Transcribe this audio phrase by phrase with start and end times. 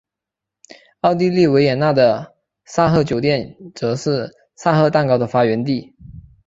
[1.01, 5.93] 奥地利维也纳的萨赫酒店则是萨赫蛋糕的发源地。